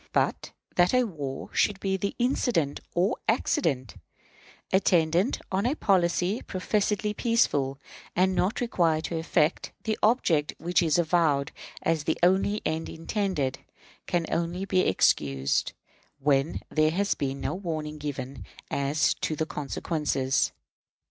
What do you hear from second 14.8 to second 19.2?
excused when there has been no warning given as